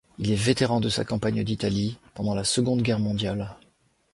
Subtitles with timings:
[0.17, 3.55] Il est vétéran de la campagne d'Italie pendant la Seconde Guerre mondiale.